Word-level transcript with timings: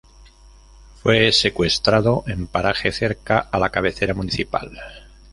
Fue 1.03 1.31
secuestrado 1.31 2.23
en 2.25 2.47
paraje 2.47 2.91
cerca 2.91 3.37
a 3.37 3.59
la 3.59 3.69
cabecera 3.69 4.15
municipal. 4.15 4.71